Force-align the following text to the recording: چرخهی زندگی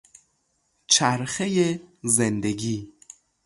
چرخهی 0.87 1.81
زندگی 2.03 2.93